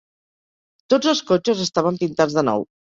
Tots 0.95 1.13
els 1.13 1.23
cotxes 1.29 1.65
estaven 1.69 2.05
pintats 2.05 2.39
de 2.41 2.49
nou. 2.53 2.71